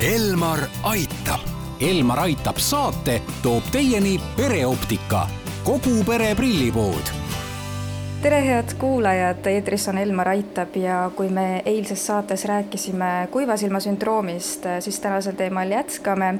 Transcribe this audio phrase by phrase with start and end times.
[0.00, 1.42] Elmar aitab.
[1.80, 5.26] Elmar aitab saate toob teieni pereoptika,
[5.64, 7.12] kogu pere prillipood
[8.22, 14.64] tere, head kuulajad, eetris on Elmar Aitab ja kui me eilses saates rääkisime kuivasilma sündroomist,
[14.80, 16.34] siis tänasel teemal jätkame.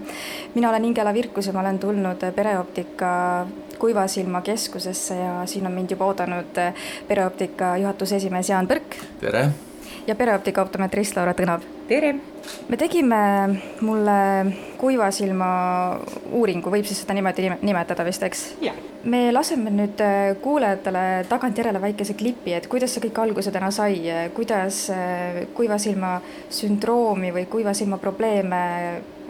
[0.54, 3.46] mina olen Ingela Virkus ja ma olen tulnud pereoptika
[3.78, 6.60] kuivasilma keskusesse ja siin on mind juba oodanud
[7.08, 9.04] pereoptika juhatuse esimees Jaan Põrk.
[9.20, 9.50] tere!
[10.06, 11.64] Ja pereoptika optometrist Laura Tõnav.
[11.88, 12.14] tere!
[12.68, 13.18] me tegime
[13.84, 14.16] mulle
[14.80, 15.50] kuiva silma
[16.32, 18.44] uuringu, võib siis seda niimoodi nimetada vist, eks?
[19.04, 24.00] me laseme nüüd äh, kuulajatele tagantjärele väikese klipi, et kuidas see kõik alguse täna sai,
[24.36, 26.18] kuidas äh, kuiva silma
[26.52, 28.60] sündroomi või kuiva silma probleeme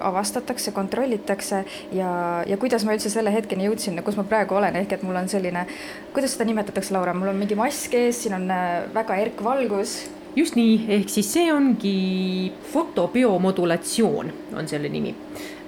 [0.00, 2.10] avastatakse, kontrollitakse ja,
[2.46, 5.28] ja kuidas ma üldse selle hetkeni jõudsin, kus ma praegu olen, ehk et mul on
[5.28, 5.66] selline,
[6.14, 10.00] kuidas seda nimetatakse, Laura, mul on mingi mask ees, siin on äh, väga erkvalgus
[10.36, 15.14] just nii, ehk siis see ongi fotobiomodulatsioon on selle nimi.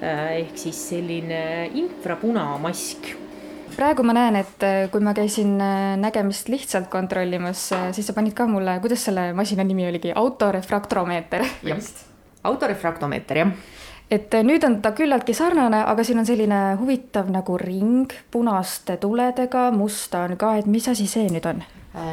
[0.03, 3.13] Äh, ehk siis selline infrapunamask
[3.73, 8.37] praegu ma näen, et äh, kui ma käisin äh, nägemist lihtsalt kontrollimas, siis sa panid
[8.37, 11.47] ka mulle, kuidas selle masina nimi oligi, autorefraktromeeter.
[11.73, 12.05] just,
[12.45, 13.55] autorefraktomeeter jah
[14.13, 19.71] et nüüd on ta küllaltki sarnane, aga siin on selline huvitav nagu ring punaste tuledega,
[19.73, 21.65] musta on ka, et mis asi see nüüd on?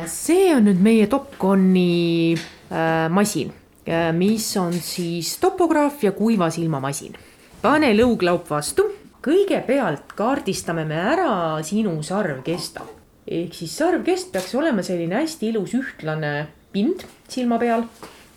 [0.09, 3.53] See on nüüd meie Topconi äh, masin,
[3.87, 7.15] äh, mis on siis topograaf ja kuiva silmamasin.
[7.61, 8.85] pane lõuglaup vastu,
[9.23, 12.83] kõigepealt kaardistame me ära sinu sarvkesta.
[13.27, 17.83] ehk siis sarvkest peaks olema selline hästi ilus ühtlane pind silma peal.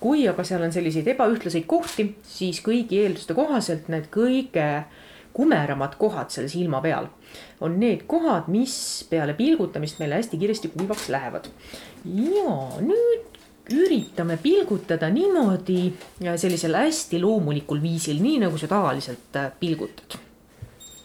[0.01, 4.85] kui aga seal on selliseid ebaühtlaseid kohti, siis kõigi eelduste kohaselt need kõige
[5.33, 7.09] kumeramad kohad seal silma peal
[7.61, 8.75] on need kohad, mis
[9.11, 11.47] peale pilgutamist meile hästi kiiresti kuivaks lähevad.
[12.05, 13.39] ja nüüd
[13.73, 15.93] üritame pilgutada niimoodi
[16.37, 20.19] sellisel hästi loomulikul viisil, nii nagu sa tavaliselt äh, pilgutad.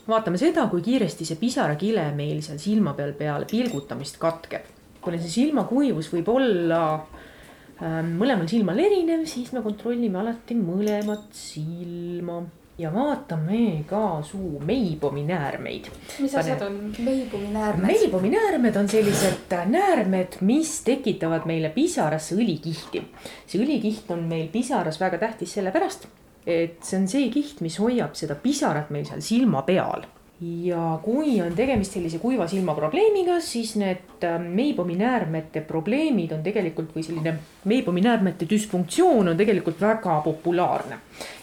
[0.08, 4.74] vaatame seda, kui kiiresti see pisarakile meil seal silma peal peale pilgutamist katkeb.
[5.02, 12.42] kuna see silmakuivus võib olla äh, mõlemal silmal erinev, siis me kontrollime alati mõlemat silma
[12.78, 15.90] ja vaatame ka suu meibomi näärmeid.
[16.20, 17.86] mis asjad on meibomi näärmed?
[17.88, 23.04] meibomi näärmed on sellised näärmed, mis tekitavad meile pisarasse õlikihti.
[23.48, 26.08] see õlikiht on meil pisaras väga tähtis sellepärast,
[26.46, 30.06] et see on see kiht, mis hoiab seda pisarat meil seal silma peal
[30.42, 36.44] ja kui on tegemist sellise kuiva silma probleemiga, siis need ähm, meibomi näärmete probleemid on
[36.46, 37.34] tegelikult või selline
[37.66, 41.00] meibomi näärmete düsfunktsioon on tegelikult väga populaarne.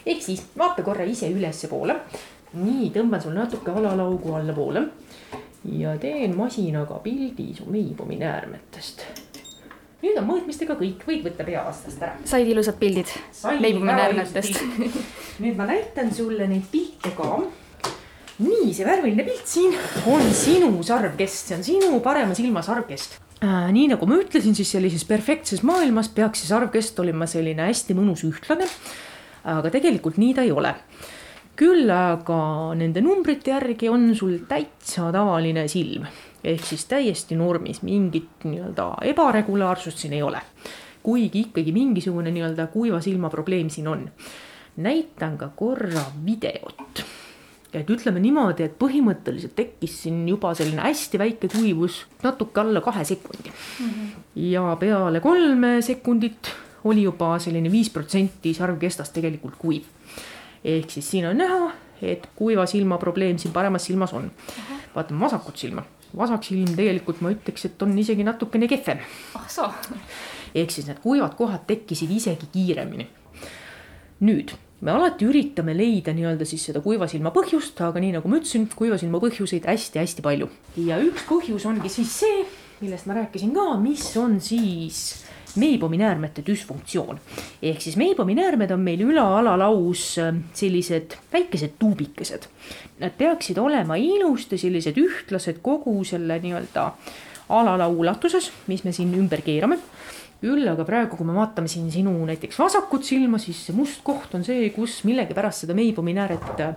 [0.06, 1.96] ehk siis vaata korra ise ülespoole.
[2.54, 4.86] nii, tõmban sul natuke alalaugu allapoole
[5.72, 9.02] ja teen masinaga pildi su meibomi näärmetest
[10.04, 12.14] nüüd on mõõtmistega kõik, võid võtta peavastast ära.
[12.24, 13.10] said ilusad pildid
[15.42, 17.42] nüüd ma näitan sulle neid pilte ka
[18.42, 19.74] nii, see värviline pilt siin
[20.10, 23.70] on sinu sarvkest, see on sinu parema silma sarvkest äh,.
[23.74, 28.24] nii nagu ma ütlesin, siis sellises perfektses maailmas peaks see sarvkest olema selline hästi mõnus
[28.26, 28.66] ühtlane.
[29.44, 30.74] aga tegelikult nii ta ei ole.
[31.54, 32.38] küll aga
[32.74, 36.08] nende numbrite järgi on sul täitsa tavaline silm
[36.44, 40.42] ehk siis täiesti normis, mingit nii-öelda ebaregulaarsust siin ei ole.
[41.02, 44.08] kuigi ikkagi mingisugune nii-öelda kuiva silma probleem siin on.
[44.76, 47.04] näitan ka korra videot
[47.80, 53.04] et ütleme niimoodi, et põhimõtteliselt tekkis siin juba selline hästi väike kuivus natuke alla kahe
[53.04, 53.88] sekundi mm.
[53.88, 54.12] -hmm.
[54.50, 56.52] ja peale kolme sekundit
[56.84, 59.82] oli juba selline viis protsenti sarvkestast tegelikult kuiv.
[60.64, 64.30] ehk siis siin on näha, et kuiva silma probleem siin paremas silmas on.
[64.94, 65.84] vaatame vasakut silma,
[66.16, 68.98] vasak silm tegelikult ma ütleks, et on isegi natukene kehvem.
[69.34, 69.70] ah soo.
[70.54, 73.08] ehk siis need kuivad kohad tekkisid isegi kiiremini.
[74.20, 78.40] nüüd me alati üritame leida nii-öelda siis seda kuiva silma põhjust, aga nii nagu ma
[78.40, 80.50] ütlesin, kuiva silma põhjuseid hästi-hästi palju.
[80.84, 82.42] ja üks põhjus ongi siis see,
[82.82, 85.24] millest ma rääkisin ka, mis on siis
[85.56, 87.20] meibomi näärmete düsfunktsioon.
[87.62, 92.50] ehk siis meibomi näärmed on meil üla-alalaus äh, sellised väikesed tuubikesed.
[93.00, 96.90] Nad peaksid olema ilusti sellised ühtlased kogu selle nii-öelda
[97.48, 99.78] alalau ulatuses, mis me siin ümber keerame
[100.42, 104.34] küll aga praegu, kui me vaatame siin sinu näiteks vasakut silma, siis see must koht
[104.36, 106.74] on see, kus millegipärast seda meibominääret äh,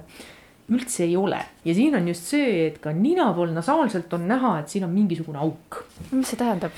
[0.72, 1.40] üldse ei ole.
[1.66, 4.94] ja siin on just see, et ka nina pool nasaalselt on näha, et siin on
[4.96, 5.84] mingisugune auk.
[6.12, 6.76] mis see tähendab?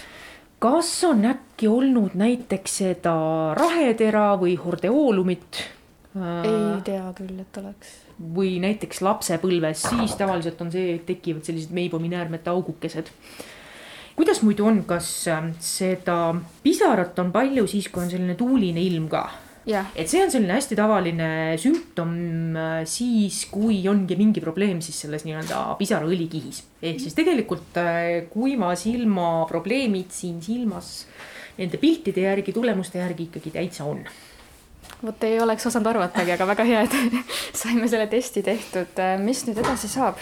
[0.59, 3.15] kas on äkki olnud näiteks seda
[3.57, 5.63] rahetera või hordeoolumit?
[6.19, 7.95] ei tea küll, et oleks.
[8.19, 13.13] või näiteks lapsepõlves, siis tavaliselt on see, tekivad sellised meibominäärmete augukesed
[14.19, 16.33] kuidas muidu on, kas ähm, seda
[16.63, 19.29] pisarat on palju siis, kui on selline tuuline ilm ka?
[19.69, 19.89] Jah.
[19.93, 21.29] et see on selline hästi tavaline
[21.61, 22.13] sümptom
[22.57, 26.63] äh, siis, kui ongi mingi probleem siis selles nii-öelda pisaraõlikihis.
[26.81, 31.05] ehk siis tegelikult äh, kuiva silma probleemid siin silmas
[31.59, 34.03] nende piltide järgi, tulemuste järgi ikkagi täitsa on
[35.03, 36.95] vot ei oleks osanud arvatagi, aga väga hea, et
[37.61, 39.03] saime selle testi tehtud.
[39.23, 40.19] mis nüüd edasi saab?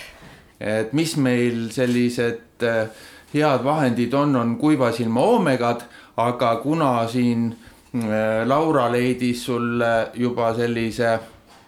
[0.59, 2.89] et mis meil sellised äh,
[3.33, 5.81] head vahendid on, on kuivasilma oomegad,
[6.17, 11.19] aga kuna siin äh, Laura leidis sulle juba sellise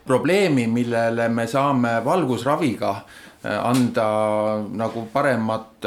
[0.05, 4.09] probleemi, millele me saame valgusraviga äh, anda
[4.71, 5.85] nagu paremat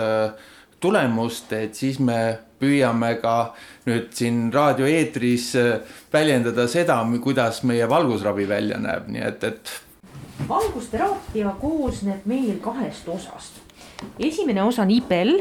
[0.82, 3.36] tulemust, et siis me püüame ka
[3.86, 5.48] nüüd siin raadioeetris
[6.12, 9.74] väljendada seda, kuidas meie valgusravi välja näeb, nii et, et.
[10.48, 13.62] valgusteraapia koosneb meil kahest osast.
[14.18, 15.38] Esimene osa on IPL.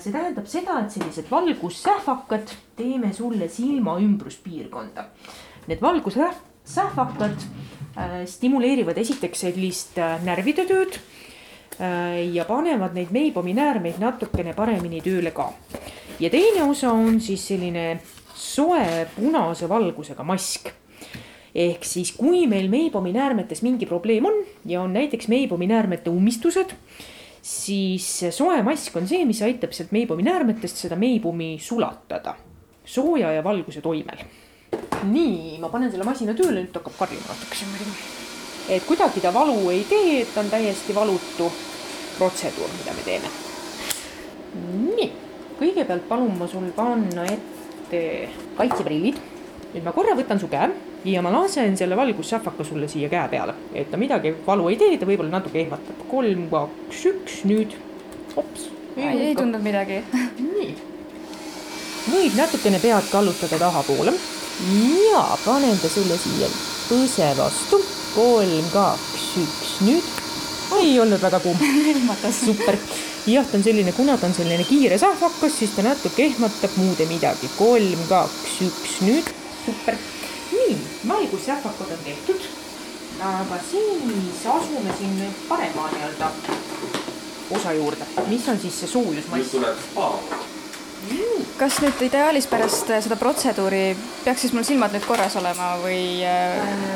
[0.00, 5.04] see tähendab seda, et sellised valgussähvakad teeme sulle silma ümbruspiirkonda.
[5.66, 7.44] Need valgussähvakad
[7.96, 10.98] äh, stimuleerivad esiteks sellist äh, närvide tööd
[11.78, 15.52] äh, ja panevad neid meibomi näärmeid natukene paremini tööle ka
[16.20, 18.00] ja teine osa on siis selline
[18.34, 20.72] soe punase valgusega mask.
[21.56, 26.74] ehk siis, kui meil meibomi näärmetes mingi probleem on ja on näiteks meibomi näärmete ummistused,
[27.46, 32.34] siis soe mask on see, mis aitab sealt meibomi näärmetest seda meibumi sulatada
[32.86, 34.24] sooja ja valguse toimel.
[35.06, 38.08] nii, ma panen selle masina tööle, nüüd hakkab karjuma natukese muidugi.
[38.74, 41.50] et kuidagi ta valu ei tee, et ta on täiesti valutu
[42.18, 43.30] protseduur, mida me teeme.
[44.96, 45.10] nii
[45.60, 48.02] kõigepealt palun ma sul panna ette
[48.58, 49.20] kaitseprillid.
[49.76, 50.70] Nüüd ma korra võtan su käe
[51.06, 54.96] ja ma lasen selle valgussähvaka sulle siia käe peale, et ta midagi valu ei tee,
[54.96, 56.06] ta võib-olla natuke ehmatab.
[56.08, 57.76] kolm, kaks, üks, nüüd
[58.32, 58.70] hops.
[58.96, 60.00] ei tundnud midagi.
[60.56, 60.70] nii.
[62.08, 64.16] võib natukene pead kallutada tahapoole
[65.10, 66.48] ja panen ta sulle siia
[66.88, 67.82] põse vastu.
[68.14, 70.12] kolm, kaks, üks, nüüd.
[70.80, 71.60] ei olnud väga kuum.
[72.46, 72.80] super
[73.28, 77.04] jah, ta on selline, kuna ta on selline kiire sahvakas, siis ta natuke ehmatab, muud
[77.04, 77.50] ei midagi.
[77.58, 79.36] kolm, kaks, üks, nüüd.
[79.66, 79.94] Super.
[80.52, 80.78] nii,
[81.08, 82.48] valgussahvakad on tehtud.
[83.20, 86.30] aga siis asume siin nüüd parema nii-öelda
[87.50, 89.40] osa juurde, mis on siis see soojusmass.
[89.40, 90.10] nüüd tuleb spa
[91.56, 96.24] kas nüüd ideaalis pärast seda protseduuri peaks siis mul silmad nüüd korras olema või,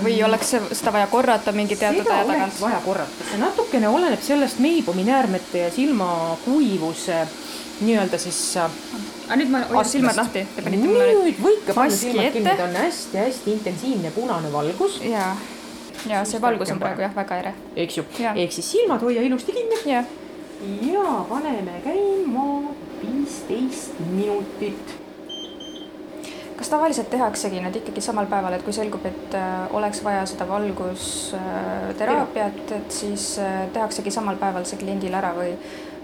[0.04, 2.58] või oleks seda vaja korrata mingi teatud aja tagant?
[2.60, 7.22] vaja korrata, see natukene oleneb sellest meibomi näärmete ja silmakuivuse
[7.80, 8.40] nii-öelda siis.
[8.60, 10.42] aga nüüd ma hoian silmad lahti,
[10.74, 15.00] nüüd võite panna silmad kinni, ta on hästi-hästi intensiivne punane valgus.
[15.04, 15.26] ja,
[16.10, 17.52] ja see valgus on praegu jah, väga ere.
[17.76, 19.76] eks ju, ehk siis silmad hoia ilusti kinni.
[20.92, 22.48] ja paneme käima
[23.02, 24.96] viisteist minutit.
[26.56, 30.44] kas tavaliselt tehaksegi need ikkagi samal päeval, et kui selgub, et äh, oleks vaja seda
[30.48, 35.52] valgusteraapiat, et siis äh, tehaksegi samal päeval see kliendil ära või,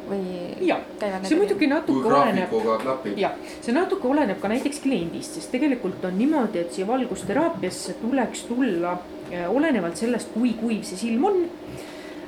[0.08, 0.66] või?
[0.66, 0.78] ja,
[1.22, 2.52] see muidugi natuke oleneb.
[3.16, 8.46] jah, see natuke oleneb ka näiteks kliendist, sest tegelikult on niimoodi, et siia valgusteraapiasse tuleks
[8.50, 11.42] tulla äh, olenevalt sellest, kui kuiv see silm on,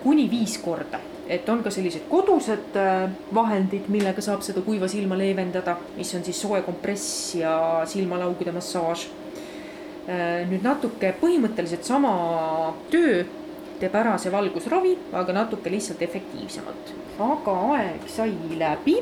[0.02, 3.04] kuni viis korda et on ka sellised kodused äh,
[3.36, 7.52] vahendid, millega saab seda kuiva silma leevendada, mis on siis soe kompress ja
[7.88, 9.08] silmalaugude massaaž.
[10.08, 12.14] Äh, nüüd natuke põhimõtteliselt sama
[12.92, 13.26] töö
[13.80, 16.92] teeb ära see valgusravi, aga natuke lihtsalt efektiivsemalt.
[17.18, 18.96] aga aeg sai läbi,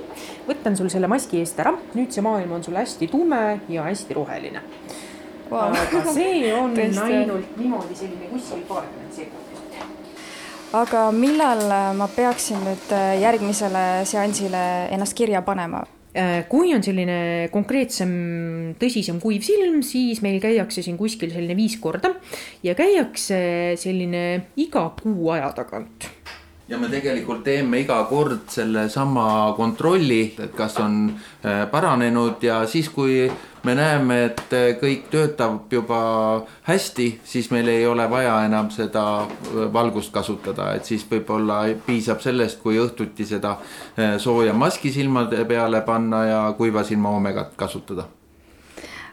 [0.49, 4.17] võtan sul selle maski eest ära, nüüd see maailm on sul hästi tume ja hästi
[4.17, 4.63] roheline.
[5.51, 5.75] Wow..
[5.75, 9.53] aga see on ainult niimoodi selline kuskil paarkümmend sekundit.
[10.77, 11.63] Aga millal
[11.97, 15.85] ma peaksin nüüd järgmisele seansile ennast kirja panema?
[16.17, 18.13] Äh, kui on selline konkreetsem,
[18.81, 22.15] tõsisem kuiv silm, siis meil käiakse siin kuskil selline viis korda
[22.65, 23.41] ja käiakse
[23.77, 24.23] selline
[24.65, 26.09] iga kuu aja tagant
[26.69, 31.13] ja me tegelikult teeme iga kord sellesama kontrolli, et kas on
[31.71, 32.43] paranenud.
[32.43, 33.31] Ja siis, kui
[33.67, 34.43] me näeme, et
[34.81, 36.01] kõik töötab juba
[36.67, 39.05] hästi, siis meil ei ole vaja enam seda
[39.73, 43.57] valgust kasutada, et siis võib-olla piisab sellest, kui õhtuti seda
[44.19, 48.11] sooja maski silmade peale panna ja kuiva silma oomegat kasutada.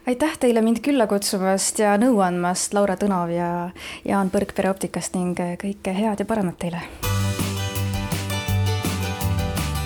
[0.04, 3.70] Aitäh teile mind külla kutsumast ja nõu andmast, Laura Tõnov ja
[4.04, 7.13] Jaan Põrk Pereoptikast ning kõike head ja paremat teile.